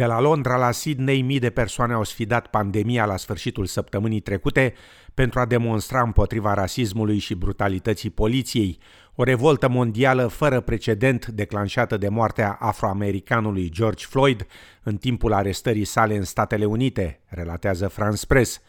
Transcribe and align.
De 0.00 0.06
la 0.06 0.20
Londra 0.20 0.56
la 0.56 0.70
Sydney, 0.70 1.22
mii 1.22 1.38
de 1.38 1.50
persoane 1.50 1.92
au 1.92 2.04
sfidat 2.04 2.46
pandemia 2.46 3.04
la 3.04 3.16
sfârșitul 3.16 3.66
săptămânii 3.66 4.20
trecute 4.20 4.74
pentru 5.14 5.40
a 5.40 5.44
demonstra 5.44 6.02
împotriva 6.02 6.54
rasismului 6.54 7.18
și 7.18 7.34
brutalității 7.34 8.10
poliției, 8.10 8.78
o 9.14 9.22
revoltă 9.22 9.68
mondială 9.68 10.26
fără 10.26 10.60
precedent 10.60 11.26
declanșată 11.26 11.96
de 11.96 12.08
moartea 12.08 12.56
afroamericanului 12.60 13.70
George 13.70 14.06
Floyd 14.08 14.46
în 14.82 14.96
timpul 14.96 15.32
arestării 15.32 15.84
sale 15.84 16.16
în 16.16 16.24
Statele 16.24 16.64
Unite, 16.64 17.20
relatează 17.26 17.88
France 17.88 18.26
Press. 18.26 18.60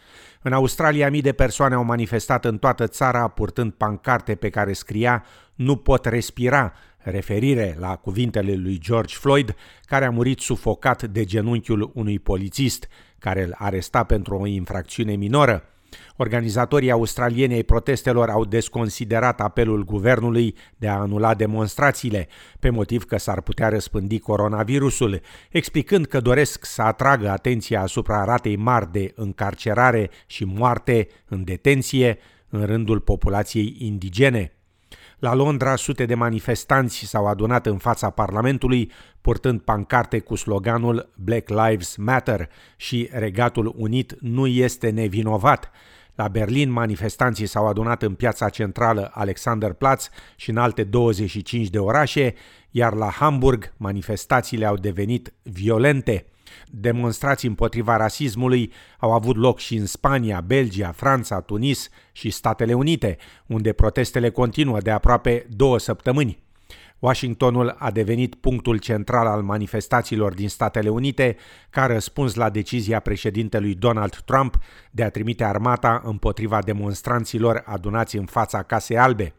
În 0.41 0.53
Australia, 0.53 1.09
mii 1.09 1.21
de 1.21 1.31
persoane 1.31 1.75
au 1.75 1.83
manifestat 1.83 2.45
în 2.45 2.57
toată 2.57 2.87
țara 2.87 3.27
purtând 3.27 3.71
pancarte 3.71 4.35
pe 4.35 4.49
care 4.49 4.73
scria 4.73 5.25
Nu 5.55 5.75
pot 5.75 6.05
respira, 6.05 6.73
referire 7.03 7.75
la 7.79 7.95
cuvintele 7.95 8.53
lui 8.53 8.79
George 8.79 9.15
Floyd, 9.15 9.55
care 9.85 10.05
a 10.05 10.09
murit 10.09 10.39
sufocat 10.39 11.03
de 11.03 11.23
genunchiul 11.23 11.91
unui 11.93 12.19
polițist 12.19 12.87
care 13.19 13.43
îl 13.43 13.55
aresta 13.57 14.03
pentru 14.03 14.35
o 14.35 14.45
infracțiune 14.45 15.15
minoră. 15.15 15.65
Organizatorii 16.17 16.91
australieni 16.91 17.53
ai 17.53 17.63
protestelor 17.63 18.29
au 18.29 18.45
desconsiderat 18.45 19.41
apelul 19.41 19.83
guvernului 19.83 20.55
de 20.77 20.87
a 20.87 20.99
anula 20.99 21.33
demonstrațiile, 21.33 22.27
pe 22.59 22.69
motiv 22.69 23.03
că 23.03 23.17
s-ar 23.17 23.41
putea 23.41 23.69
răspândi 23.69 24.19
coronavirusul, 24.19 25.21
explicând 25.49 26.05
că 26.05 26.19
doresc 26.19 26.65
să 26.65 26.81
atragă 26.81 27.29
atenția 27.29 27.81
asupra 27.81 28.23
ratei 28.23 28.55
mari 28.55 28.91
de 28.91 29.11
încarcerare 29.15 30.09
și 30.25 30.43
moarte 30.43 31.07
în 31.27 31.43
detenție 31.43 32.17
în 32.49 32.65
rândul 32.65 32.99
populației 32.99 33.75
indigene. 33.79 34.55
La 35.21 35.33
Londra, 35.33 35.75
sute 35.75 36.05
de 36.05 36.15
manifestanți 36.15 37.05
s-au 37.05 37.27
adunat 37.27 37.65
în 37.65 37.77
fața 37.77 38.09
Parlamentului, 38.09 38.91
purtând 39.21 39.59
pancarte 39.59 40.19
cu 40.19 40.35
sloganul 40.35 41.11
Black 41.15 41.49
Lives 41.49 41.95
Matter 41.95 42.49
și 42.75 43.09
Regatul 43.11 43.73
Unit 43.77 44.15
nu 44.19 44.47
este 44.47 44.89
nevinovat. 44.89 45.71
La 46.15 46.27
Berlin, 46.27 46.71
manifestanții 46.71 47.45
s-au 47.45 47.67
adunat 47.67 48.01
în 48.01 48.13
piața 48.13 48.49
centrală 48.49 49.11
Alexanderplatz 49.13 50.09
și 50.35 50.49
în 50.49 50.57
alte 50.57 50.83
25 50.83 51.69
de 51.69 51.79
orașe, 51.79 52.33
iar 52.71 52.93
la 52.93 53.09
Hamburg 53.09 53.73
manifestațiile 53.77 54.65
au 54.65 54.75
devenit 54.75 55.33
violente. 55.43 56.25
Demonstrații 56.67 57.47
împotriva 57.47 57.97
rasismului 57.97 58.71
au 58.99 59.11
avut 59.11 59.35
loc 59.35 59.59
și 59.59 59.75
în 59.75 59.85
Spania, 59.85 60.41
Belgia, 60.41 60.91
Franța, 60.91 61.41
Tunis 61.41 61.89
și 62.11 62.29
Statele 62.29 62.73
Unite, 62.73 63.17
unde 63.45 63.73
protestele 63.73 64.29
continuă 64.29 64.79
de 64.79 64.91
aproape 64.91 65.45
două 65.49 65.79
săptămâni. 65.79 66.43
Washingtonul 67.01 67.75
a 67.77 67.91
devenit 67.91 68.35
punctul 68.35 68.77
central 68.77 69.27
al 69.27 69.41
manifestațiilor 69.41 70.33
din 70.33 70.49
Statele 70.49 70.89
Unite 70.89 71.37
ca 71.69 71.85
răspuns 71.85 72.35
la 72.35 72.49
decizia 72.49 72.99
președintelui 72.99 73.75
Donald 73.75 74.15
Trump 74.15 74.57
de 74.91 75.03
a 75.03 75.09
trimite 75.09 75.43
armata 75.43 76.01
împotriva 76.05 76.61
demonstranților 76.61 77.63
adunați 77.65 78.17
în 78.17 78.25
fața 78.25 78.63
Casei 78.63 78.97
Albe. 78.97 79.33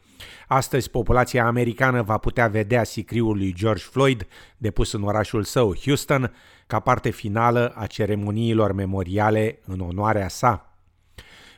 Astăzi, 0.47 0.91
populația 0.91 1.47
americană 1.47 2.03
va 2.03 2.19
putea 2.19 2.49
vedea 2.49 2.85
sicriul 2.85 3.37
lui 3.37 3.53
George 3.53 3.83
Floyd 3.83 4.27
depus 4.57 4.93
în 4.93 5.03
orașul 5.03 5.43
său, 5.43 5.75
Houston, 5.85 6.35
ca 6.67 6.81
parte 6.81 7.11
finală 7.11 7.73
a 7.77 7.87
ceremoniilor 7.87 8.73
memoriale 8.73 9.59
în 9.67 9.81
onoarea 9.81 10.29
sa. 10.29 10.72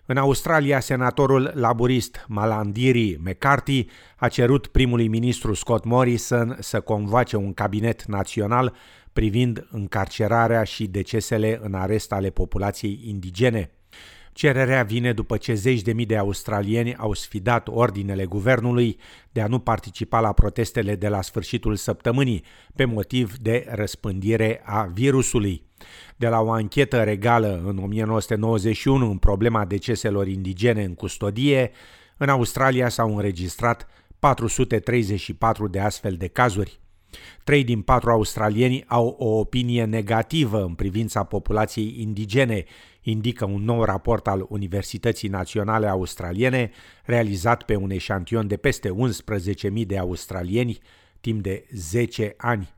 În 0.07 0.17
Australia, 0.17 0.81
senatorul 0.81 1.51
laburist 1.55 2.25
Malandiri 2.29 3.17
McCarthy 3.25 3.87
a 4.17 4.29
cerut 4.29 4.67
primului 4.67 5.09
ministru 5.09 5.55
Scott 5.55 5.85
Morrison 5.85 6.57
să 6.61 6.81
convoace 6.81 7.37
un 7.37 7.55
cabinet 7.55 8.05
național 8.05 8.75
privind 9.13 9.67
încarcerarea 9.71 10.65
și 10.65 10.87
decesele 10.87 11.61
în 11.63 11.75
arest 11.75 12.13
ale 12.13 12.31
populației 12.31 13.01
indigene. 13.05 13.71
Cererea 14.35 14.83
vine 14.83 15.13
după 15.13 15.37
ce 15.37 15.55
zeci 15.55 15.83
de 15.83 15.93
mii 15.93 16.07
de 16.07 16.17
australieni 16.17 16.97
au 16.97 17.13
sfidat 17.13 17.69
ordinele 17.69 18.25
guvernului 18.25 18.99
de 19.33 19.41
a 19.41 19.47
nu 19.47 19.59
participa 19.59 20.21
la 20.21 20.33
protestele 20.33 20.95
de 20.95 21.09
la 21.09 21.23
sfârșitul 21.23 21.77
săptămânii, 21.77 22.45
pe 22.75 22.85
motiv 22.85 23.37
de 23.37 23.67
răspândire 23.69 24.63
a 24.65 24.83
virusului. 24.83 25.63
De 26.17 26.29
la 26.29 26.41
o 26.41 26.51
anchetă 26.51 27.03
regală 27.03 27.63
în 27.65 27.79
1991 27.79 29.11
în 29.11 29.19
problema 29.19 29.65
deceselor 29.65 30.27
indigene 30.27 30.85
în 30.85 30.95
custodie, 30.95 31.71
în 32.17 32.29
Australia 32.29 32.89
s-au 32.89 33.17
înregistrat 33.17 33.89
434 34.19 35.69
de 35.69 35.81
astfel 35.81 36.15
de 36.15 36.27
cazuri. 36.27 36.81
Trei 37.45 37.65
din 37.65 37.83
patru 37.83 38.11
australieni 38.11 38.85
au 38.87 39.07
o 39.19 39.39
opinie 39.39 39.85
negativă 39.85 40.63
în 40.63 40.75
privința 40.75 41.25
populației 41.25 41.95
indigene, 41.99 42.65
indică 43.05 43.45
un 43.45 43.65
nou 43.65 43.85
raport 43.85 44.27
al 44.27 44.47
Universității 44.49 45.29
Naționale 45.29 45.87
Australiene, 45.87 46.71
realizat 47.05 47.63
pe 47.63 47.77
un 47.77 47.91
eșantion 47.91 48.47
de 48.47 48.57
peste 48.57 48.91
11.000 49.75 49.87
de 49.87 49.99
australieni 49.99 50.79
timp 51.21 51.43
de 51.43 51.67
10 51.71 52.35
ani. 52.37 52.75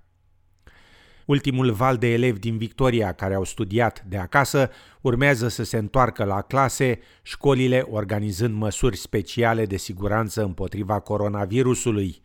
Ultimul 1.25 1.73
val 1.73 1.97
de 1.97 2.13
elevi 2.13 2.39
din 2.39 2.57
Victoria 2.57 3.13
care 3.13 3.35
au 3.35 3.45
studiat 3.45 4.05
de 4.09 4.17
acasă 4.17 4.71
urmează 5.01 5.49
să 5.49 5.65
se 5.65 5.77
întoarcă 5.77 6.25
la 6.25 6.43
clase, 6.43 6.99
școlile 7.23 7.87
organizând 7.91 8.55
măsuri 8.55 8.97
speciale 8.97 9.67
de 9.67 9.77
siguranță 9.77 10.43
împotriva 10.43 11.01
coronavirusului. 11.01 12.21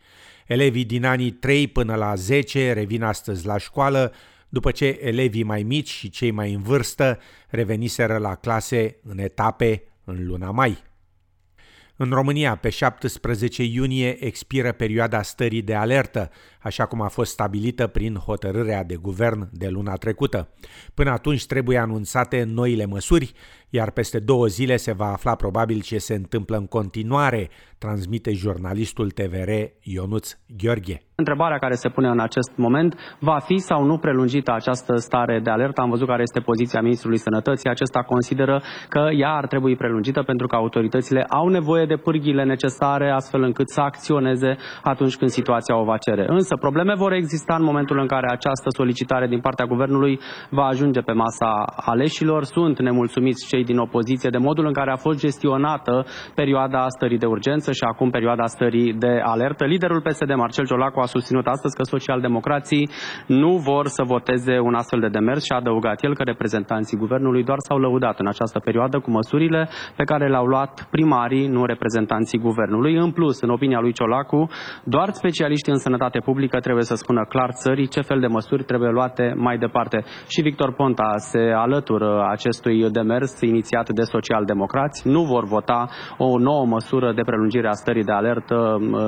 Elevii 0.46 0.84
din 0.84 1.04
anii 1.04 1.30
3 1.30 1.68
până 1.68 1.94
la 1.94 2.14
10 2.14 2.72
revin 2.72 3.02
astăzi 3.02 3.46
la 3.46 3.58
școală, 3.58 4.12
după 4.52 4.70
ce 4.70 4.98
elevii 5.00 5.42
mai 5.42 5.62
mici 5.62 5.88
și 5.88 6.10
cei 6.10 6.30
mai 6.30 6.52
în 6.52 6.62
vârstă 6.62 7.18
reveniseră 7.48 8.16
la 8.16 8.34
clase 8.34 8.96
în 9.02 9.18
etape 9.18 9.82
în 10.04 10.26
luna 10.26 10.50
mai. 10.50 10.82
În 11.96 12.10
România, 12.10 12.56
pe 12.56 12.68
17 12.68 13.62
iunie, 13.62 14.24
expiră 14.24 14.72
perioada 14.72 15.22
stării 15.22 15.62
de 15.62 15.74
alertă, 15.74 16.30
așa 16.60 16.86
cum 16.86 17.00
a 17.00 17.08
fost 17.08 17.32
stabilită 17.32 17.86
prin 17.86 18.14
hotărârea 18.14 18.84
de 18.84 18.96
guvern 18.96 19.48
de 19.52 19.68
luna 19.68 19.96
trecută. 19.96 20.48
Până 20.94 21.10
atunci 21.10 21.46
trebuie 21.46 21.78
anunțate 21.78 22.42
noile 22.42 22.84
măsuri, 22.84 23.32
iar 23.78 23.90
peste 23.90 24.18
două 24.18 24.46
zile 24.46 24.76
se 24.76 24.92
va 24.92 25.12
afla 25.12 25.34
probabil 25.34 25.80
ce 25.80 25.98
se 25.98 26.14
întâmplă 26.14 26.56
în 26.56 26.66
continuare, 26.66 27.50
transmite 27.78 28.32
jurnalistul 28.32 29.10
TVR 29.10 29.50
Ionuț 29.82 30.26
Gheorghe. 30.62 31.02
Întrebarea 31.14 31.58
care 31.58 31.74
se 31.74 31.88
pune 31.88 32.08
în 32.08 32.20
acest 32.20 32.52
moment, 32.56 32.90
va 33.18 33.38
fi 33.38 33.56
sau 33.58 33.84
nu 33.84 33.96
prelungită 33.98 34.52
această 34.52 34.96
stare 34.96 35.40
de 35.40 35.50
alertă? 35.50 35.80
Am 35.80 35.90
văzut 35.90 36.06
care 36.06 36.22
este 36.22 36.40
poziția 36.40 36.80
Ministrului 36.80 37.18
Sănătății. 37.18 37.70
Acesta 37.70 38.02
consideră 38.02 38.62
că 38.88 39.02
ea 39.22 39.32
ar 39.40 39.46
trebui 39.46 39.76
prelungită 39.76 40.22
pentru 40.22 40.46
că 40.46 40.56
autoritățile 40.56 41.22
au 41.28 41.48
nevoie 41.48 41.84
de 41.86 41.96
pârghile 41.96 42.44
necesare 42.44 43.10
astfel 43.10 43.42
încât 43.42 43.68
să 43.70 43.80
acționeze 43.80 44.56
atunci 44.82 45.16
când 45.16 45.30
situația 45.30 45.76
o 45.80 45.84
va 45.84 45.96
cere. 45.96 46.24
Însă 46.28 46.56
probleme 46.56 46.94
vor 46.94 47.12
exista 47.12 47.54
în 47.58 47.64
momentul 47.64 47.98
în 47.98 48.06
care 48.06 48.26
această 48.30 48.68
solicitare 48.76 49.26
din 49.26 49.40
partea 49.40 49.66
Guvernului 49.66 50.20
va 50.50 50.64
ajunge 50.64 51.00
pe 51.00 51.12
masa 51.12 51.50
aleșilor. 51.76 52.44
Sunt 52.44 52.80
nemulțumiți 52.80 53.46
cei 53.46 53.61
din 53.64 53.78
opoziție 53.78 54.30
de 54.30 54.38
modul 54.38 54.66
în 54.66 54.72
care 54.72 54.90
a 54.90 54.96
fost 54.96 55.18
gestionată 55.18 56.04
perioada 56.34 56.88
stării 56.88 57.18
de 57.18 57.26
urgență 57.26 57.72
și 57.72 57.84
acum 57.92 58.10
perioada 58.10 58.46
stării 58.46 58.92
de 58.92 59.20
alertă. 59.24 59.64
Liderul 59.64 60.00
PSD 60.00 60.34
Marcel 60.34 60.66
Ciolacu 60.66 61.00
a 61.00 61.04
susținut 61.04 61.46
astăzi 61.46 61.76
că 61.76 61.82
socialdemocrații 61.82 62.88
nu 63.26 63.56
vor 63.56 63.86
să 63.86 64.02
voteze 64.02 64.58
un 64.58 64.74
astfel 64.74 65.00
de 65.00 65.08
demers 65.08 65.42
și 65.44 65.52
a 65.52 65.56
adăugat 65.56 66.04
el 66.04 66.14
că 66.14 66.22
reprezentanții 66.22 66.96
guvernului 66.96 67.44
doar 67.44 67.58
s-au 67.58 67.78
lăudat 67.78 68.18
în 68.18 68.26
această 68.26 68.58
perioadă 68.58 68.98
cu 68.98 69.10
măsurile 69.10 69.68
pe 69.96 70.04
care 70.04 70.28
le-au 70.28 70.46
luat 70.46 70.88
primarii, 70.90 71.46
nu 71.46 71.64
reprezentanții 71.64 72.38
guvernului. 72.38 72.94
În 72.96 73.10
plus, 73.10 73.40
în 73.40 73.50
opinia 73.50 73.80
lui 73.80 73.92
Ciolacu, 73.92 74.48
doar 74.84 75.08
specialiștii 75.12 75.72
în 75.72 75.78
sănătate 75.78 76.18
publică 76.18 76.60
trebuie 76.60 76.84
să 76.84 76.94
spună 76.94 77.24
clar 77.28 77.50
țării 77.50 77.88
ce 77.88 78.00
fel 78.00 78.20
de 78.20 78.26
măsuri 78.26 78.62
trebuie 78.64 78.90
luate 78.90 79.34
mai 79.36 79.58
departe. 79.58 80.04
Și 80.28 80.40
Victor 80.42 80.72
Ponta 80.72 81.12
se 81.16 81.52
alătură 81.56 82.26
acestui 82.30 82.90
demers 82.90 83.40
inițiat 83.52 83.86
de 83.98 84.02
socialdemocrați. 84.14 84.98
Nu 85.14 85.22
vor 85.32 85.44
vota 85.44 85.80
o 86.18 86.38
nouă 86.48 86.64
măsură 86.66 87.12
de 87.12 87.22
prelungire 87.28 87.68
a 87.68 87.80
stării 87.82 88.08
de 88.10 88.12
alertă 88.20 88.56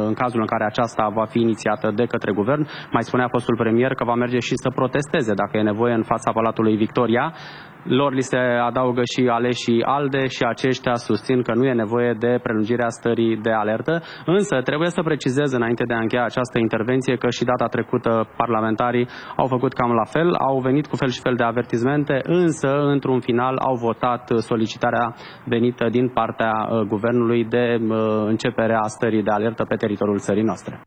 în 0.08 0.14
cazul 0.23 0.41
în 0.41 0.50
care 0.52 0.64
aceasta 0.64 1.12
va 1.19 1.25
fi 1.25 1.38
inițiată 1.41 1.62
inițiată 1.64 1.91
de 2.00 2.05
către 2.06 2.32
guvern. 2.32 2.67
Mai 2.91 3.02
spunea 3.02 3.29
fostul 3.29 3.56
premier 3.56 3.93
că 3.94 4.05
va 4.05 4.14
merge 4.14 4.38
și 4.38 4.55
să 4.62 4.69
protesteze 4.75 5.32
dacă 5.35 5.56
e 5.56 5.62
nevoie 5.73 5.94
în 5.94 6.02
fața 6.02 6.32
Palatului 6.32 6.76
Victoria. 6.76 7.35
Lor 7.84 8.12
li 8.12 8.20
se 8.22 8.36
adaugă 8.36 9.02
și 9.04 9.28
aleșii 9.31 9.82
ALDE 9.82 10.26
și 10.26 10.42
aceștia 10.48 10.94
susțin 10.94 11.42
că 11.42 11.54
nu 11.54 11.64
e 11.64 11.72
nevoie 11.72 12.12
de 12.19 12.38
prelungirea 12.42 12.88
stării 12.88 13.36
de 13.36 13.50
alertă. 13.50 14.02
Însă 14.26 14.60
trebuie 14.62 14.90
să 14.90 15.02
precizez 15.02 15.52
înainte 15.52 15.84
de 15.84 15.94
a 15.94 15.98
încheia 16.00 16.25
această 16.25 16.58
intervenție 16.58 17.16
că 17.16 17.31
și 17.31 17.44
data 17.44 17.66
trecută 17.66 18.28
parlamentarii 18.36 19.08
au 19.36 19.46
făcut 19.46 19.72
cam 19.72 19.92
la 19.92 20.04
fel, 20.04 20.34
au 20.34 20.60
venit 20.60 20.86
cu 20.86 20.96
fel 20.96 21.08
și 21.08 21.20
fel 21.20 21.34
de 21.34 21.44
avertizmente, 21.44 22.20
însă 22.22 22.69
într-un 22.69 23.20
final 23.20 23.56
au 23.56 23.75
votat 23.75 24.31
solicitarea 24.36 25.14
venită 25.44 25.88
din 25.90 26.08
partea 26.08 26.52
uh, 26.52 26.81
guvernului 26.81 27.44
de 27.44 27.78
uh, 27.81 27.96
începerea 28.26 28.82
stării 28.82 29.22
de 29.22 29.31
alertă 29.31 29.64
pe 29.64 29.75
teritoriul 29.76 30.19
țării 30.19 30.42
noastre. 30.42 30.81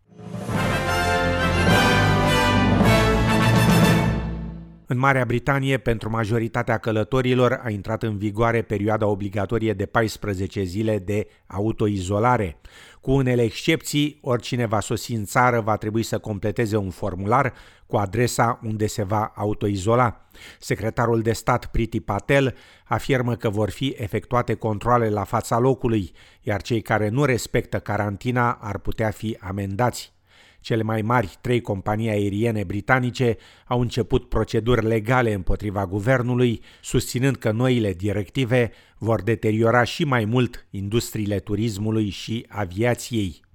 În 4.90 4.98
Marea 4.98 5.26
Britanie, 5.26 5.78
pentru 5.78 6.10
majoritatea 6.10 6.78
călătorilor, 6.78 7.62
a 7.64 7.70
intrat 7.70 8.04
în 8.04 8.18
vigoare 8.18 8.62
perioada 8.62 9.08
obligatorie 9.08 9.74
de 9.74 9.86
14 9.86 10.64
zile 10.64 11.00
de 11.00 11.28
autoizolare. 11.48 12.58
Cu 13.02 13.12
unele 13.12 13.42
excepții, 13.44 14.20
oricine 14.22 14.66
va 14.66 14.80
sosi 14.80 15.14
în 15.14 15.26
țară 15.26 15.62
va 15.62 15.78
trebui 15.78 16.04
să 16.04 16.18
completeze 16.18 16.78
un 16.78 16.90
formular 16.90 17.54
cu 17.86 17.96
adresa 17.98 18.60
unde 18.64 18.88
se 18.88 19.04
va 19.04 19.32
autoizola. 19.36 20.28
Secretarul 20.60 21.22
de 21.22 21.32
stat 21.32 21.66
Priti 21.66 22.00
Patel 22.00 22.56
afirmă 22.86 23.36
că 23.36 23.50
vor 23.50 23.70
fi 23.70 23.96
efectuate 23.98 24.54
controle 24.54 25.10
la 25.10 25.24
fața 25.24 25.60
locului, 25.60 26.12
iar 26.42 26.62
cei 26.62 26.82
care 26.82 27.10
nu 27.10 27.26
respectă 27.26 27.80
carantina 27.80 28.52
ar 28.52 28.78
putea 28.78 29.10
fi 29.10 29.38
amendați. 29.40 30.17
Cele 30.60 30.84
mai 30.84 31.02
mari 31.02 31.38
trei 31.42 31.62
companii 31.62 32.10
aeriene 32.10 32.64
britanice 32.64 33.38
au 33.66 33.82
început 33.82 34.30
proceduri 34.30 34.86
legale 34.86 35.34
împotriva 35.34 35.86
guvernului, 35.86 36.62
susținând 36.82 37.36
că 37.36 37.52
noile 37.52 37.94
directive 37.94 38.72
vor 38.98 39.22
deteriora 39.22 39.84
și 39.84 40.04
mai 40.04 40.26
mult 40.26 40.68
industriile 40.70 41.40
turismului 41.40 42.10
și 42.10 42.46
aviației. 42.50 43.46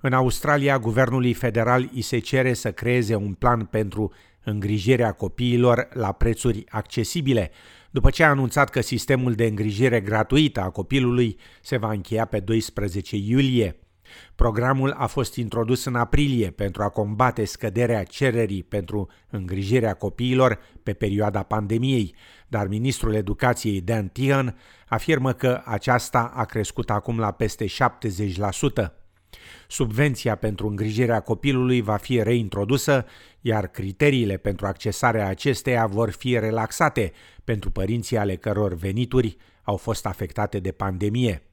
În 0.00 0.12
Australia, 0.12 0.78
guvernului 0.78 1.32
federal 1.34 1.90
îi 1.94 2.00
se 2.00 2.18
cere 2.18 2.52
să 2.52 2.72
creeze 2.72 3.14
un 3.14 3.32
plan 3.32 3.64
pentru 3.64 4.12
îngrijirea 4.44 5.12
copiilor 5.12 5.88
la 5.92 6.12
prețuri 6.12 6.64
accesibile, 6.68 7.50
după 7.90 8.10
ce 8.10 8.24
a 8.24 8.28
anunțat 8.28 8.70
că 8.70 8.80
sistemul 8.80 9.34
de 9.34 9.44
îngrijire 9.44 10.00
gratuită 10.00 10.60
a 10.60 10.70
copilului 10.70 11.38
se 11.62 11.76
va 11.76 11.90
încheia 11.90 12.24
pe 12.24 12.40
12 12.40 13.16
iulie. 13.16 13.76
Programul 14.34 14.90
a 14.90 15.06
fost 15.06 15.36
introdus 15.36 15.84
în 15.84 15.94
aprilie 15.94 16.50
pentru 16.50 16.82
a 16.82 16.88
combate 16.88 17.44
scăderea 17.44 18.02
cererii 18.02 18.62
pentru 18.62 19.08
îngrijirea 19.30 19.94
copiilor 19.94 20.58
pe 20.82 20.92
perioada 20.92 21.42
pandemiei, 21.42 22.14
dar 22.48 22.66
ministrul 22.68 23.14
educației 23.14 23.80
Dan 23.80 24.08
Tehan 24.08 24.58
afirmă 24.88 25.32
că 25.32 25.62
aceasta 25.64 26.32
a 26.34 26.44
crescut 26.44 26.90
acum 26.90 27.18
la 27.18 27.30
peste 27.30 27.66
70%. 27.66 27.70
Subvenția 29.68 30.34
pentru 30.34 30.68
îngrijirea 30.68 31.20
copilului 31.20 31.80
va 31.80 31.96
fi 31.96 32.22
reintrodusă, 32.22 33.06
iar 33.40 33.66
criteriile 33.66 34.36
pentru 34.36 34.66
accesarea 34.66 35.28
acesteia 35.28 35.86
vor 35.86 36.10
fi 36.10 36.38
relaxate 36.38 37.12
pentru 37.44 37.70
părinții 37.70 38.16
ale 38.16 38.36
căror 38.36 38.74
venituri 38.74 39.36
au 39.62 39.76
fost 39.76 40.06
afectate 40.06 40.58
de 40.58 40.72
pandemie. 40.72 41.47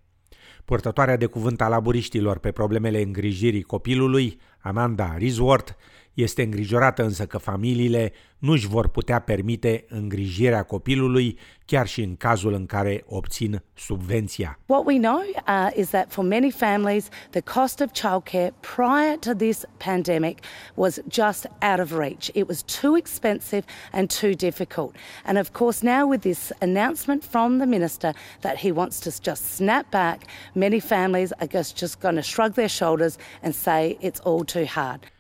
Purtătoarea 0.66 1.18
de 1.18 1.26
cuvânt 1.26 1.62
a 1.62 1.68
laburiștilor 1.68 2.38
pe 2.38 2.52
problemele 2.52 3.02
îngrijirii 3.02 3.62
copilului, 3.62 4.40
Amanda 4.60 5.18
Risworth, 5.18 5.72
este 6.16 6.44
îngrijorată 6.44 7.04
însă 7.04 7.26
că 7.26 7.38
familiile 7.38 8.14
nu 8.38 8.52
își 8.52 8.68
vor 8.68 8.88
putea 8.88 9.20
permite 9.20 9.86
îngrijirea 9.90 10.64
copilului 10.64 11.38
chiar 11.66 11.88
și 11.88 12.02
în 12.02 12.16
cazul 12.16 12.54
în 12.54 12.66
care 12.66 13.04
obțin 13.06 13.62
subvenția. 13.74 14.60
What 14.66 14.86
we 14.86 14.98
know 14.98 15.22
uh, 15.48 15.70
is 15.76 15.88
that 15.88 16.12
for 16.12 16.24
many 16.24 16.52
families 16.52 17.10
the 17.30 17.42
cost 17.42 17.80
of 17.80 17.92
childcare 17.92 18.54
prior 18.60 19.18
to 19.20 19.34
this 19.34 19.66
pandemic 19.78 20.40
was 20.76 21.00
just 21.10 21.48
out 21.62 21.80
of 21.80 21.98
reach. 21.98 22.28
It 22.34 22.48
was 22.48 22.64
too 22.82 22.98
expensive 22.98 23.64
and 23.92 24.20
too 24.22 24.32
difficult. 24.32 24.96
And 25.26 25.38
of 25.38 25.52
course 25.52 25.84
now 25.84 26.10
with 26.10 26.22
this 26.22 26.52
announcement 26.60 27.24
from 27.24 27.58
the 27.58 27.66
minister 27.66 28.14
that 28.42 28.58
he 28.58 28.72
wants 28.72 29.00
to 29.00 29.10
just 29.22 29.56
snap 29.56 29.90
back, 29.92 30.28
many 30.54 30.80
families 30.80 31.32
are 31.40 31.48
just, 31.48 31.80
just 31.80 32.00
going 32.00 32.16
to 32.16 32.22
shrug 32.22 32.54
their 32.54 32.70
shoulders 32.70 33.18
and 33.42 33.56
say 33.56 33.98
it's 34.02 34.20
all 34.20 34.44
too 34.44 34.66
hard. 34.66 35.15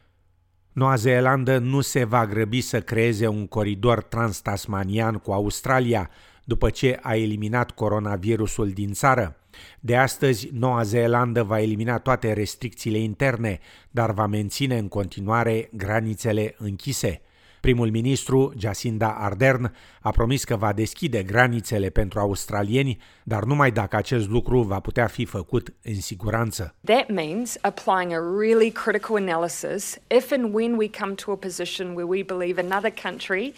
Noua 0.75 0.95
Zeelandă 0.95 1.57
nu 1.57 1.81
se 1.81 2.03
va 2.03 2.25
grăbi 2.25 2.61
să 2.61 2.81
creeze 2.81 3.27
un 3.27 3.47
coridor 3.47 4.03
transtasmanian 4.03 5.15
cu 5.15 5.31
Australia 5.31 6.09
după 6.43 6.69
ce 6.69 6.99
a 7.01 7.15
eliminat 7.15 7.71
coronavirusul 7.71 8.69
din 8.69 8.93
țară. 8.93 9.35
De 9.79 9.97
astăzi, 9.97 10.49
Noua 10.53 10.83
Zeelandă 10.83 11.43
va 11.43 11.61
elimina 11.61 11.97
toate 11.97 12.33
restricțiile 12.33 12.97
interne, 12.97 13.59
dar 13.91 14.11
va 14.11 14.25
menține 14.25 14.77
în 14.77 14.87
continuare 14.87 15.69
granițele 15.73 16.55
închise. 16.57 17.21
Primul 17.65 17.89
ministru, 17.89 18.53
Jacinda 18.57 19.15
Ardern, 19.19 19.75
a 20.01 20.11
promis 20.11 20.43
că 20.43 20.55
va 20.55 20.73
deschide 20.73 21.23
granițele 21.23 21.89
pentru 21.89 22.19
australieni, 22.19 22.97
dar 23.23 23.43
numai 23.43 23.71
dacă 23.71 23.95
acest 23.95 24.29
lucru 24.29 24.61
va 24.61 24.79
putea 24.79 25.07
fi 25.07 25.25
făcut 25.25 25.73
în 25.81 26.01
siguranță. 26.01 26.75
That 26.83 27.09
means 27.09 27.57
applying 27.61 28.11
a 28.11 28.37
really 28.39 28.71
critical 28.71 29.15
analysis 29.15 29.97
if 30.15 30.31
and 30.31 30.53
when 30.53 30.75
we 30.77 30.89
come 30.99 31.13
to 31.13 31.31
a 31.31 31.35
position 31.35 31.87
where 31.87 32.05
we 32.05 32.23
believe 32.23 32.61
another 32.61 32.93
country 33.03 33.53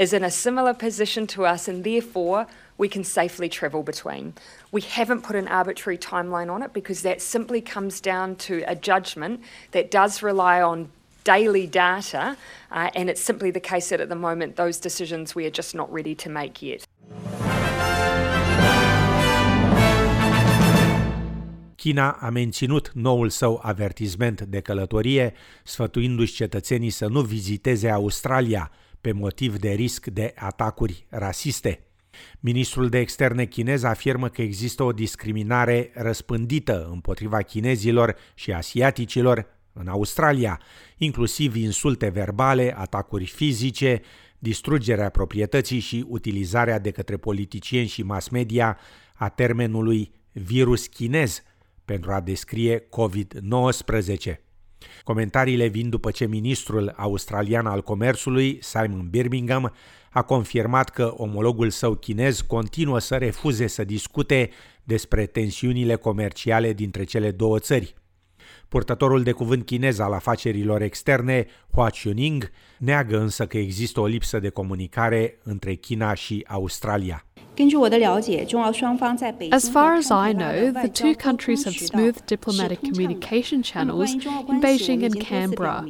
is 0.00 0.10
in 0.10 0.22
a 0.22 0.28
similar 0.28 0.74
position 0.74 1.26
to 1.26 1.42
us 1.54 1.66
and 1.66 1.84
therefore 1.84 2.46
we 2.76 2.88
can 2.88 3.04
safely 3.04 3.48
travel 3.48 3.82
between. 3.82 4.32
We 4.70 4.80
haven't 4.80 5.22
put 5.22 5.36
an 5.36 5.48
arbitrary 5.48 5.98
timeline 5.98 6.50
on 6.50 6.62
it 6.62 6.72
because 6.72 7.02
that 7.02 7.20
simply 7.20 7.60
comes 7.74 8.00
down 8.00 8.34
to 8.34 8.54
a 8.66 8.74
judgment 8.74 9.40
that 9.70 9.90
does 9.90 10.22
rely 10.22 10.62
on 10.62 10.88
daily 11.22 11.66
data, 11.66 12.36
uh, 12.70 12.88
and 12.94 13.08
it's 13.08 13.22
simply 13.22 13.50
the 13.50 13.60
case 13.60 13.88
that 13.88 14.00
at 14.00 14.08
the 14.08 14.18
moment 14.18 14.54
those 14.56 14.80
decisions 14.80 15.34
we 15.34 15.44
are 15.44 15.54
just 15.54 15.74
not 15.74 15.88
ready 15.92 16.14
to 16.14 16.30
make 16.30 16.62
yet. 16.62 16.82
China 21.76 22.10
a 22.20 22.30
menținut 22.30 22.90
noul 22.94 23.28
său 23.28 23.60
avertisment 23.62 24.40
de 24.40 24.60
călătorie, 24.60 25.32
sfătuindu-și 25.64 26.34
cetățenii 26.34 26.90
să 26.90 27.06
nu 27.06 27.20
viziteze 27.20 27.90
Australia 27.90 28.70
pe 29.00 29.12
motiv 29.12 29.58
de 29.58 29.70
risc 29.70 30.06
de 30.06 30.32
atacuri 30.36 31.06
rasiste. 31.10 31.80
Ministrul 32.40 32.88
de 32.88 32.98
externe 32.98 33.44
chinez 33.44 33.82
afirmă 33.82 34.28
că 34.28 34.42
există 34.42 34.82
o 34.82 34.92
discriminare 34.92 35.90
răspândită 35.94 36.88
împotriva 36.92 37.42
chinezilor 37.42 38.16
și 38.34 38.52
asiaticilor 38.52 39.46
în 39.72 39.88
Australia, 39.88 40.60
inclusiv 40.96 41.56
insulte 41.56 42.08
verbale, 42.08 42.74
atacuri 42.78 43.26
fizice, 43.26 44.00
distrugerea 44.38 45.08
proprietății 45.08 45.78
și 45.78 46.04
utilizarea 46.08 46.78
de 46.78 46.90
către 46.90 47.16
politicieni 47.16 47.86
și 47.86 48.02
mass 48.02 48.28
media 48.28 48.78
a 49.14 49.28
termenului 49.28 50.12
virus 50.32 50.86
chinez 50.86 51.42
pentru 51.84 52.12
a 52.12 52.20
descrie 52.20 52.88
COVID-19. 52.88 54.34
Comentariile 55.04 55.66
vin 55.66 55.88
după 55.88 56.10
ce 56.10 56.26
ministrul 56.26 56.94
australian 56.96 57.66
al 57.66 57.82
comerțului, 57.82 58.58
Simon 58.60 59.08
Birmingham, 59.10 59.74
a 60.10 60.22
confirmat 60.22 60.90
că 60.90 61.14
omologul 61.16 61.70
său 61.70 61.94
chinez 61.94 62.40
continuă 62.40 62.98
să 62.98 63.16
refuze 63.16 63.66
să 63.66 63.84
discute 63.84 64.50
despre 64.84 65.26
tensiunile 65.26 65.94
comerciale 65.94 66.72
dintre 66.72 67.04
cele 67.04 67.30
două 67.30 67.58
țări. 67.58 67.94
Purtătorul 68.68 69.22
de 69.22 69.32
cuvânt 69.32 69.64
chinez 69.64 69.98
al 69.98 70.12
afacerilor 70.12 70.82
externe, 70.82 71.46
Hua 71.74 71.90
Chuning, 72.02 72.50
neagă 72.78 73.18
însă 73.18 73.46
că 73.46 73.58
există 73.58 74.00
o 74.00 74.06
lipsă 74.06 74.38
de 74.38 74.48
comunicare 74.48 75.38
între 75.42 75.74
China 75.74 76.14
și 76.14 76.44
Australia. 76.48 77.24
As 79.50 79.70
far 79.70 79.96
as 79.96 80.08
I 80.30 80.32
know, 80.32 80.70
the 80.72 80.88
two 80.88 81.12
countries 81.24 81.64
have 81.64 81.76
smooth 81.76 82.16
diplomatic 82.24 82.78
communication 82.80 83.60
channels 83.60 84.10
in 84.12 84.58
Beijing 84.60 85.02
and 85.02 85.22
Canberra. 85.28 85.84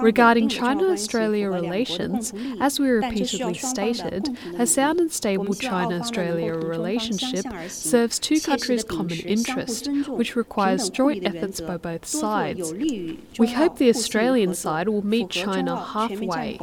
Regarding 0.00 0.48
China 0.48 0.88
Australia 0.88 1.48
relations, 1.48 2.32
as 2.60 2.80
we 2.80 2.88
repeatedly 2.88 3.54
stated, 3.54 4.36
a 4.58 4.66
sound 4.66 5.00
and 5.00 5.12
stable 5.12 5.54
China 5.54 6.00
Australia 6.00 6.54
relationship 6.54 7.44
serves 7.68 8.18
two 8.18 8.40
countries' 8.40 8.84
common 8.84 9.18
interest, 9.20 9.88
which 10.08 10.34
requires 10.34 10.90
joint 10.90 11.24
efforts 11.24 11.60
by 11.60 11.76
both 11.76 12.04
sides. 12.04 12.72
We 12.72 13.48
hope 13.48 13.78
the 13.78 13.88
Australian 13.90 14.54
side 14.54 14.88
will 14.88 15.06
meet 15.06 15.30
China 15.30 15.82
halfway. 15.84 16.58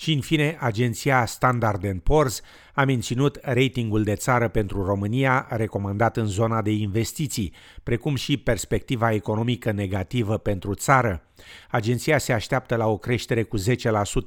Și 0.00 0.12
în 0.12 0.20
fine, 0.20 0.56
agenția 0.60 1.26
Standard 1.26 2.00
Poor's 2.00 2.40
a 2.74 2.84
menținut 2.84 3.38
ratingul 3.42 4.02
de 4.02 4.14
țară 4.14 4.48
pentru 4.48 4.84
România 4.84 5.46
recomandat 5.50 6.16
în 6.16 6.26
zona 6.26 6.62
de 6.62 6.70
investiții, 6.70 7.52
precum 7.82 8.14
și 8.14 8.36
perspectiva 8.36 9.12
economică 9.12 9.70
negativă 9.70 10.36
pentru 10.36 10.74
țară. 10.74 11.22
Agenția 11.70 12.18
se 12.18 12.32
așteaptă 12.32 12.76
la 12.76 12.86
o 12.86 12.98
creștere 12.98 13.42
cu 13.42 13.58
10% 13.58 13.62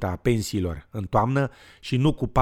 a 0.00 0.16
pensiilor 0.16 0.86
în 0.90 1.04
toamnă 1.04 1.50
și 1.80 1.96
nu 1.96 2.12
cu 2.12 2.32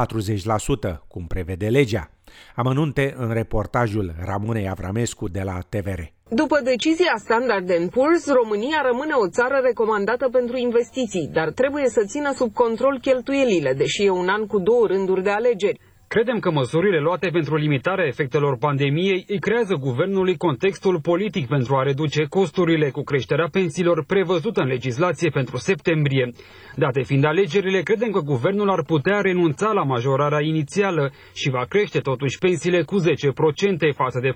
40%, 0.95 0.99
cum 1.09 1.27
prevede 1.27 1.69
legea. 1.69 2.11
Amănunte 2.55 3.15
în 3.17 3.33
reportajul 3.33 4.15
Ramonei 4.19 4.69
Avramescu 4.69 5.29
de 5.29 5.43
la 5.43 5.59
TVR. 5.69 6.20
După 6.33 6.61
decizia 6.63 7.15
Standard 7.19 7.67
Poor's, 7.89 8.25
România 8.27 8.83
rămâne 8.85 9.13
o 9.15 9.29
țară 9.29 9.61
recomandată 9.63 10.29
pentru 10.29 10.57
investiții, 10.57 11.31
dar 11.33 11.51
trebuie 11.51 11.89
să 11.89 12.05
țină 12.07 12.33
sub 12.35 12.53
control 12.53 12.99
cheltuielile, 13.01 13.73
deși 13.73 14.05
e 14.05 14.11
un 14.11 14.29
an 14.29 14.47
cu 14.47 14.59
două 14.59 14.87
rânduri 14.87 15.23
de 15.23 15.31
alegeri. 15.31 15.81
Credem 16.15 16.39
că 16.39 16.51
măsurile 16.51 16.99
luate 16.99 17.29
pentru 17.29 17.57
limitarea 17.57 18.07
efectelor 18.07 18.57
pandemiei 18.59 19.25
îi 19.29 19.39
creează 19.39 19.75
guvernului 19.75 20.37
contextul 20.37 21.01
politic 21.01 21.47
pentru 21.49 21.77
a 21.77 21.83
reduce 21.83 22.25
costurile 22.29 22.91
cu 22.91 23.03
creșterea 23.03 23.49
pensiilor 23.53 24.05
prevăzută 24.05 24.61
în 24.61 24.67
legislație 24.67 25.31
pentru 25.31 25.57
septembrie. 25.57 26.33
Date 26.77 27.03
fiind 27.03 27.25
alegerile, 27.25 27.83
credem 27.83 28.11
că 28.11 28.21
guvernul 28.21 28.71
ar 28.71 28.83
putea 28.83 29.21
renunța 29.21 29.73
la 29.73 29.83
majorarea 29.83 30.43
inițială 30.43 31.13
și 31.35 31.51
va 31.51 31.65
crește 31.69 31.99
totuși 31.99 32.39
pensiile 32.39 32.83
cu 32.83 32.97
10% 33.01 33.03
față 33.95 34.21
de 34.21 34.31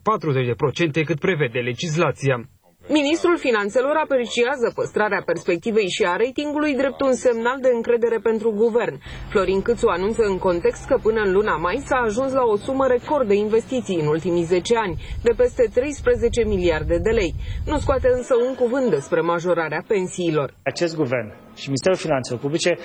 40% 1.00 1.04
cât 1.04 1.18
prevede 1.18 1.58
legislația. 1.58 2.48
Ministrul 2.88 3.38
Finanțelor 3.38 3.96
apreciază 3.96 4.72
păstrarea 4.74 5.22
perspectivei 5.26 5.88
și 5.88 6.04
a 6.04 6.16
ratingului 6.16 6.74
drept 6.76 7.00
un 7.00 7.14
semnal 7.14 7.58
de 7.60 7.70
încredere 7.74 8.18
pentru 8.22 8.50
guvern. 8.50 9.00
Florin 9.30 9.62
Câțu 9.62 9.86
anunță 9.86 10.22
în 10.22 10.38
context 10.38 10.86
că 10.86 10.98
până 11.02 11.20
în 11.20 11.32
luna 11.32 11.56
mai 11.56 11.82
s-a 11.86 11.96
ajuns 11.96 12.32
la 12.32 12.42
o 12.42 12.56
sumă 12.56 12.86
record 12.86 13.28
de 13.28 13.34
investiții 13.34 14.00
în 14.00 14.06
ultimii 14.06 14.42
10 14.42 14.76
ani, 14.76 14.96
de 15.22 15.32
peste 15.36 15.70
13 15.74 16.44
miliarde 16.44 16.98
de 16.98 17.10
lei. 17.10 17.34
Nu 17.66 17.78
scoate 17.78 18.08
însă 18.12 18.34
un 18.48 18.54
cuvânt 18.54 18.90
despre 18.90 19.20
majorarea 19.20 19.84
pensiilor. 19.86 20.54
Acest 20.62 20.96
guvern 20.96 21.28
și 21.54 21.66
Ministerul 21.66 21.98
Finanțelor 21.98 22.40
Publice 22.40 22.78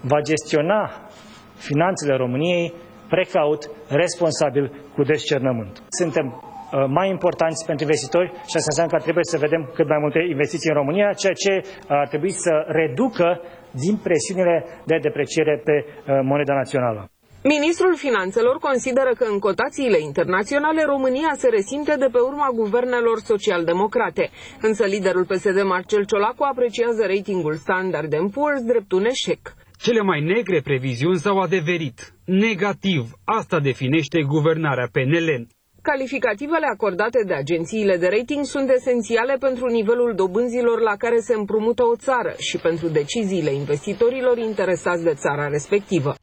va 0.00 0.20
gestiona 0.20 1.08
finanțele 1.54 2.16
României 2.16 2.74
precaut, 3.08 3.70
responsabil, 3.88 4.72
cu 4.94 5.02
descernământ. 5.02 5.82
Suntem 5.88 6.26
Uh, 6.26 6.53
mai 6.98 7.08
importanți 7.08 7.66
pentru 7.66 7.84
investitori 7.84 8.28
și 8.50 8.56
asta 8.56 8.70
înseamnă 8.72 8.92
că 8.96 9.02
trebuie 9.02 9.24
să 9.32 9.44
vedem 9.46 9.62
cât 9.76 9.88
mai 9.88 10.00
multe 10.04 10.20
investiții 10.34 10.70
în 10.70 10.76
România, 10.80 11.18
ceea 11.22 11.36
ce 11.44 11.52
ar 11.88 12.08
trebui 12.08 12.32
să 12.44 12.52
reducă 12.80 13.28
din 13.84 13.96
presiunile 14.06 14.56
de 14.90 14.96
depreciere 15.06 15.54
pe 15.64 15.76
uh, 15.86 16.20
moneda 16.30 16.54
națională. 16.54 17.08
Ministrul 17.56 17.96
Finanțelor 17.96 18.56
consideră 18.58 19.12
că 19.18 19.24
în 19.32 19.38
cotațiile 19.38 19.98
internaționale 20.00 20.82
România 20.84 21.32
se 21.36 21.48
resimte 21.48 21.94
de 21.98 22.08
pe 22.12 22.18
urma 22.18 22.48
guvernelor 22.54 23.18
social-democrate. 23.18 24.30
Însă 24.60 24.84
liderul 24.84 25.24
PSD 25.24 25.62
Marcel 25.62 26.04
Ciolacu 26.04 26.42
apreciază 26.42 27.02
ratingul 27.06 27.54
Standard 27.54 28.12
Poor's 28.14 28.62
drept 28.66 28.92
un 28.92 29.04
eșec. 29.04 29.42
Cele 29.78 30.00
mai 30.00 30.20
negre 30.20 30.60
previziuni 30.60 31.16
s-au 31.24 31.38
adeverit. 31.38 31.98
Negativ. 32.24 33.02
Asta 33.24 33.60
definește 33.60 34.22
guvernarea 34.22 34.88
PNL. 34.92 35.46
Calificativele 35.92 36.66
acordate 36.72 37.22
de 37.26 37.34
agențiile 37.34 37.96
de 37.96 38.08
rating 38.08 38.44
sunt 38.44 38.70
esențiale 38.70 39.36
pentru 39.36 39.66
nivelul 39.66 40.14
dobânzilor 40.14 40.80
la 40.80 40.96
care 40.96 41.18
se 41.18 41.34
împrumută 41.34 41.82
o 41.82 41.96
țară 41.96 42.34
și 42.38 42.58
pentru 42.58 42.88
deciziile 42.88 43.52
investitorilor 43.52 44.38
interesați 44.38 45.02
de 45.02 45.14
țara 45.14 45.48
respectivă. 45.48 46.14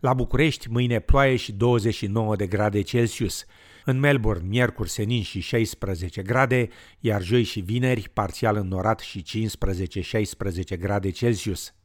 La 0.00 0.14
București, 0.14 0.70
mâine 0.70 0.98
ploaie 1.00 1.36
și 1.36 1.52
29 1.52 2.36
de 2.36 2.46
grade 2.46 2.82
Celsius. 2.82 3.44
În 3.84 3.98
Melbourne, 3.98 4.48
miercuri 4.48 4.90
senin 4.90 5.22
și 5.22 5.40
16 5.40 6.22
grade, 6.22 6.68
iar 7.00 7.22
joi 7.22 7.42
și 7.42 7.60
vineri, 7.60 8.08
parțial 8.12 8.56
înnorat 8.56 9.00
și 9.00 9.24
15-16 10.76 10.78
grade 10.78 11.10
Celsius. 11.10 11.75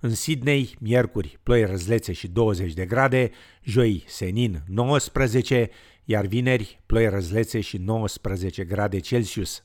În 0.00 0.14
Sydney, 0.14 0.76
miercuri, 0.80 1.38
ploi 1.42 1.64
răzlețe 1.64 2.12
și 2.12 2.28
20 2.28 2.72
de 2.72 2.86
grade, 2.86 3.30
joi, 3.62 4.04
senin, 4.06 4.62
19, 4.66 5.70
iar 6.04 6.26
vineri, 6.26 6.82
ploi 6.86 7.08
răzlețe 7.08 7.60
și 7.60 7.76
19 7.76 8.64
grade 8.64 8.98
Celsius. 8.98 9.64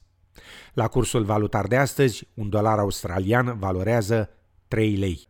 La 0.74 0.88
cursul 0.88 1.24
valutar 1.24 1.68
de 1.68 1.76
astăzi, 1.76 2.28
un 2.34 2.50
dolar 2.50 2.78
australian 2.78 3.58
valorează 3.60 4.30
3 4.68 4.96
lei. 4.96 5.28